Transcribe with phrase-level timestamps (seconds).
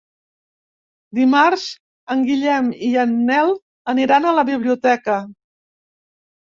[1.17, 1.67] Dimarts
[2.15, 3.55] en Guillem i en Nel
[3.95, 5.25] aniran a la biblioteca.